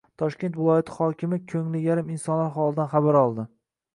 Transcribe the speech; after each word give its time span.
Toshkent 0.19 0.55
viloyati 0.59 0.93
hokimi 0.95 1.39
ko‘ngli 1.51 1.83
yarim 1.83 2.09
insonlar 2.15 2.51
holidan 2.57 2.91
xabar 2.95 3.19
oldi 3.23 3.49